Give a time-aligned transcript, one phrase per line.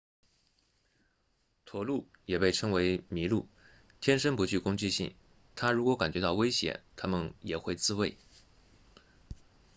[1.63, 3.47] 驼鹿也被称为麋鹿
[3.99, 5.13] 天生不具攻击性
[5.53, 8.17] 但如果感觉到威胁它们也会自卫